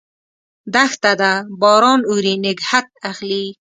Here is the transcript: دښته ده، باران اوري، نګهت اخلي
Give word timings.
دښته 0.73 1.11
ده، 1.21 1.33
باران 1.61 1.99
اوري، 2.09 2.33
نګهت 2.45 2.87
اخلي 3.09 3.45